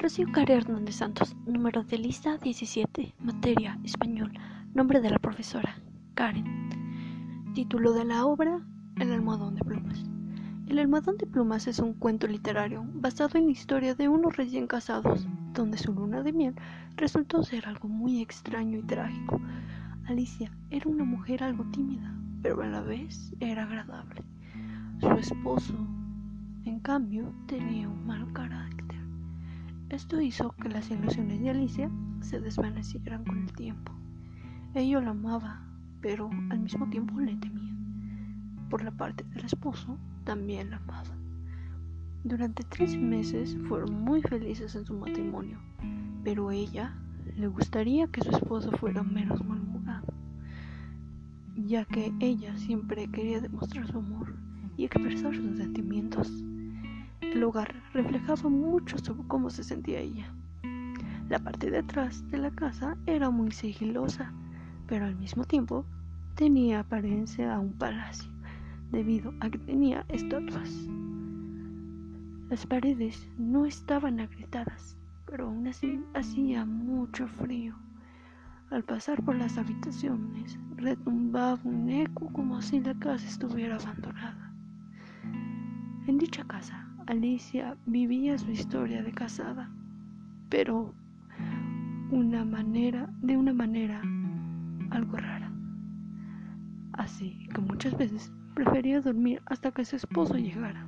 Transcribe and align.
Rocío 0.00 0.32
Care 0.32 0.54
Hernández 0.54 0.94
Santos, 0.94 1.36
número 1.44 1.82
de 1.84 1.98
lista 1.98 2.38
17, 2.38 3.14
materia 3.18 3.78
español, 3.84 4.32
nombre 4.72 4.98
de 5.02 5.10
la 5.10 5.18
profesora 5.18 5.76
Karen. 6.14 6.70
Título 7.54 7.92
de 7.92 8.06
la 8.06 8.24
obra 8.24 8.64
El 8.96 9.12
almohadón 9.12 9.56
de 9.56 9.60
plumas. 9.62 10.02
El 10.68 10.78
almohadón 10.78 11.18
de 11.18 11.26
plumas 11.26 11.66
es 11.66 11.80
un 11.80 11.92
cuento 11.92 12.26
literario 12.26 12.82
basado 12.94 13.36
en 13.36 13.44
la 13.44 13.52
historia 13.52 13.94
de 13.94 14.08
unos 14.08 14.38
recién 14.38 14.66
casados, 14.66 15.28
donde 15.52 15.76
su 15.76 15.92
luna 15.92 16.22
de 16.22 16.32
miel 16.32 16.54
resultó 16.96 17.42
ser 17.42 17.66
algo 17.66 17.86
muy 17.86 18.22
extraño 18.22 18.78
y 18.78 18.82
trágico. 18.84 19.38
Alicia 20.06 20.50
era 20.70 20.88
una 20.88 21.04
mujer 21.04 21.42
algo 21.42 21.64
tímida, 21.72 22.10
pero 22.40 22.62
a 22.62 22.66
la 22.66 22.80
vez 22.80 23.34
era 23.38 23.64
agradable. 23.64 24.22
Su 24.98 25.10
esposo, 25.10 25.74
en 26.64 26.80
cambio, 26.80 27.34
tenía 27.46 27.86
un 27.86 28.06
mal 28.06 28.32
carácter. 28.32 28.79
Esto 29.90 30.20
hizo 30.20 30.52
que 30.52 30.68
las 30.68 30.88
ilusiones 30.88 31.40
de 31.40 31.50
Alicia 31.50 31.90
se 32.20 32.40
desvanecieran 32.40 33.24
con 33.24 33.42
el 33.42 33.52
tiempo. 33.52 33.92
Ella 34.72 35.00
la 35.00 35.10
amaba, 35.10 35.66
pero 36.00 36.30
al 36.50 36.60
mismo 36.60 36.88
tiempo 36.88 37.18
le 37.18 37.34
temía. 37.34 37.74
Por 38.70 38.84
la 38.84 38.92
parte 38.92 39.24
del 39.24 39.44
esposo, 39.44 39.98
también 40.22 40.70
la 40.70 40.76
amaba. 40.76 41.10
Durante 42.22 42.62
tres 42.62 42.96
meses 42.96 43.58
fueron 43.66 44.04
muy 44.04 44.22
felices 44.22 44.76
en 44.76 44.86
su 44.86 44.94
matrimonio, 44.94 45.58
pero 46.22 46.52
ella 46.52 46.94
le 47.36 47.48
gustaría 47.48 48.06
que 48.06 48.22
su 48.22 48.30
esposo 48.30 48.70
fuera 48.70 49.02
menos 49.02 49.44
malhumorado, 49.44 50.06
ya 51.56 51.84
que 51.84 52.12
ella 52.20 52.56
siempre 52.58 53.08
quería 53.08 53.40
demostrar 53.40 53.88
su 53.88 53.98
amor 53.98 54.36
y 54.76 54.84
expresar 54.84 55.34
sus 55.34 55.56
sentimientos. 55.56 56.44
El 57.20 57.44
hogar 57.44 57.74
reflejaba 57.92 58.48
mucho 58.48 58.98
sobre 58.98 59.28
cómo 59.28 59.50
se 59.50 59.62
sentía 59.62 60.00
ella. 60.00 60.34
La 61.28 61.38
parte 61.38 61.70
de 61.70 61.78
atrás 61.78 62.28
de 62.30 62.38
la 62.38 62.50
casa 62.50 62.96
era 63.06 63.30
muy 63.30 63.52
sigilosa, 63.52 64.32
pero 64.88 65.04
al 65.04 65.14
mismo 65.14 65.44
tiempo 65.44 65.84
tenía 66.34 66.80
apariencia 66.80 67.54
a 67.54 67.60
un 67.60 67.74
palacio, 67.74 68.28
debido 68.90 69.32
a 69.40 69.50
que 69.50 69.58
tenía 69.58 70.04
estatuas. 70.08 70.88
Las 72.48 72.66
paredes 72.66 73.28
no 73.38 73.66
estaban 73.66 74.18
agrietadas, 74.18 74.96
pero 75.26 75.46
aún 75.46 75.68
así 75.68 76.02
hacía 76.14 76.64
mucho 76.64 77.28
frío. 77.28 77.76
Al 78.70 78.82
pasar 78.82 79.22
por 79.22 79.36
las 79.36 79.58
habitaciones, 79.58 80.58
retumbaba 80.74 81.60
un 81.64 81.90
eco 81.90 82.32
como 82.32 82.60
si 82.62 82.80
la 82.80 82.94
casa 82.94 83.26
estuviera 83.26 83.76
abandonada. 83.76 84.52
En 86.06 86.18
dicha 86.18 86.44
casa 86.44 86.89
Alicia 87.10 87.76
vivía 87.86 88.38
su 88.38 88.52
historia 88.52 89.02
de 89.02 89.10
casada, 89.10 89.68
pero 90.48 90.94
una 92.12 92.44
manera, 92.44 93.12
de 93.20 93.36
una 93.36 93.52
manera 93.52 94.00
algo 94.90 95.16
rara. 95.16 95.52
Así 96.92 97.48
que 97.52 97.60
muchas 97.62 97.98
veces 97.98 98.32
prefería 98.54 99.00
dormir 99.00 99.42
hasta 99.46 99.72
que 99.72 99.84
su 99.84 99.96
esposo 99.96 100.34
llegara. 100.34 100.86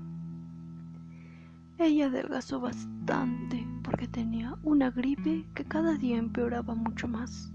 Ella 1.78 2.06
adelgazó 2.06 2.60
bastante 2.60 3.66
porque 3.82 4.06
tenía 4.06 4.54
una 4.62 4.92
gripe 4.92 5.44
que 5.56 5.64
cada 5.64 5.96
día 5.96 6.18
empeoraba 6.18 6.76
mucho 6.76 7.08
más. 7.08 7.52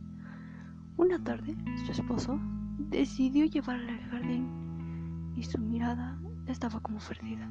Una 0.98 1.24
tarde, 1.24 1.56
su 1.86 1.94
esposo 1.94 2.38
decidió 2.80 3.46
llevarla 3.46 3.94
al 3.94 4.10
jardín 4.10 5.34
y 5.38 5.44
su 5.44 5.58
mirada 5.58 6.20
estaba 6.48 6.82
como 6.82 7.00
perdida 7.00 7.50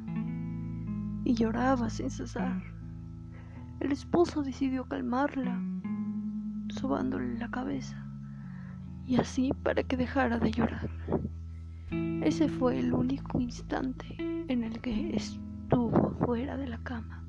y 1.27 1.35
lloraba 1.35 1.91
sin 1.91 2.09
cesar. 2.09 2.63
El 3.81 3.91
esposo 3.91 4.45
decidió 4.45 4.85
calmarla, 4.85 5.61
sobándole 6.69 7.37
la 7.37 7.51
cabeza, 7.51 8.07
y 9.05 9.17
así 9.17 9.51
para 9.65 9.83
que 9.83 9.97
dejara 9.97 10.39
de 10.39 10.53
llorar. 10.53 10.89
Ese 12.23 12.49
fue 12.49 12.79
el 12.79 12.93
único 12.93 13.41
instante 13.41 14.07
en 14.19 14.63
el 14.63 14.81
que 14.81 15.17
estuvo 15.17 16.13
fuera 16.25 16.57
de 16.57 16.69
la 16.69 16.79
cama. 16.79 17.25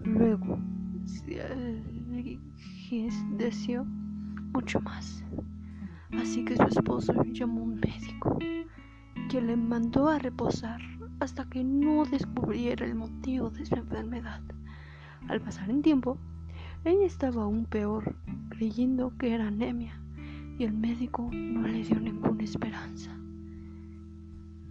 Luego, 0.00 0.58
deseó 3.38 3.84
mucho 4.52 4.78
más. 4.82 5.24
Así 6.20 6.44
que 6.44 6.56
su 6.56 6.64
esposo 6.64 7.14
llamó 7.32 7.60
a 7.60 7.64
un 7.64 7.74
médico, 7.76 8.38
quien 9.30 9.46
le 9.46 9.56
mandó 9.56 10.08
a 10.08 10.18
reposar 10.18 10.91
hasta 11.22 11.44
que 11.44 11.62
no 11.62 12.04
descubriera 12.04 12.84
el 12.84 12.96
motivo 12.96 13.48
de 13.50 13.64
su 13.64 13.76
enfermedad. 13.76 14.40
Al 15.28 15.40
pasar 15.40 15.70
el 15.70 15.80
tiempo, 15.80 16.18
ella 16.84 17.06
estaba 17.06 17.44
aún 17.44 17.64
peor, 17.64 18.16
creyendo 18.48 19.16
que 19.18 19.32
era 19.32 19.46
anemia, 19.46 20.00
y 20.58 20.64
el 20.64 20.72
médico 20.72 21.30
no 21.32 21.68
le 21.68 21.84
dio 21.84 22.00
ninguna 22.00 22.42
esperanza. 22.42 23.16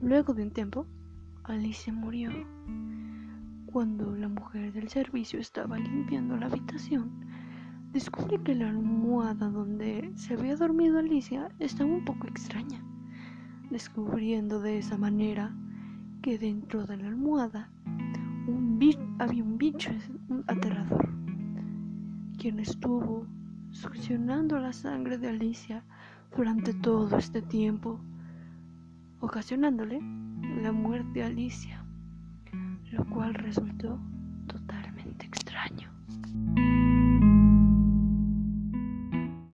Luego 0.02 0.34
de 0.34 0.44
un 0.44 0.52
tiempo, 0.52 0.86
Alice 1.44 1.90
murió. 1.90 2.32
Cuando 3.68 4.14
la 4.14 4.28
mujer 4.28 4.74
del 4.74 4.90
servicio 4.90 5.40
estaba 5.40 5.80
limpiando 5.80 6.36
la 6.36 6.48
habitación, 6.48 7.12
descubre 7.94 8.42
que 8.44 8.56
la 8.56 8.68
almohada 8.68 9.50
donde 9.50 10.12
se 10.16 10.34
había 10.34 10.58
dormido 10.58 11.00
Alicia 11.00 11.50
estaba 11.60 11.90
un 11.90 12.04
poco 12.04 12.28
extraña, 12.28 12.84
descubriendo 13.70 14.60
de 14.60 14.80
esa 14.80 14.98
manera 14.98 15.56
que 16.22 16.38
dentro 16.38 16.86
de 16.86 16.98
la 16.98 17.08
almohada 17.08 17.70
había 19.20 19.44
un 19.44 19.58
bicho 19.58 19.92
aterrador, 20.48 21.10
quien 22.38 22.60
estuvo 22.60 23.26
succionando 23.72 24.60
la 24.60 24.74
sangre 24.74 25.18
de 25.18 25.30
Alicia 25.30 25.84
durante 26.36 26.74
todo 26.74 27.18
este 27.18 27.42
tiempo, 27.42 28.00
ocasionándole 29.20 30.00
la 30.62 30.72
muerte 30.72 31.20
de 31.20 31.24
Alicia, 31.24 31.84
lo 32.92 33.06
cual 33.06 33.34
resultó 33.34 34.00
totalmente 34.48 35.26
extraño. 35.26 35.90